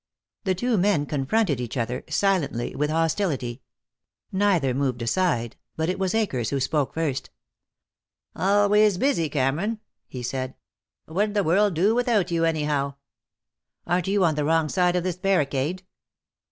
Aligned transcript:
The 0.45 0.55
two 0.55 0.79
men 0.79 1.05
confronted 1.05 1.61
each 1.61 1.77
other, 1.77 2.03
silently, 2.09 2.73
with 2.75 2.89
hostility. 2.89 3.61
Neither 4.31 4.73
moved 4.73 5.03
aside, 5.03 5.57
but 5.75 5.89
it 5.89 5.99
was 5.99 6.15
Akers 6.15 6.49
who 6.49 6.59
spoke 6.59 6.95
first. 6.95 7.29
"Always 8.35 8.97
busy, 8.97 9.29
Cameron," 9.29 9.79
he 10.07 10.23
said. 10.23 10.55
"What'd 11.05 11.35
the 11.35 11.43
world 11.43 11.75
do 11.75 11.93
without 11.93 12.31
you, 12.31 12.45
anyhow?" 12.45 12.95
"Aren't 13.85 14.07
you 14.07 14.25
on 14.25 14.33
the 14.33 14.43
wrong 14.43 14.69
side 14.69 14.95
of 14.95 15.03
this 15.03 15.17
barricade?" 15.17 15.83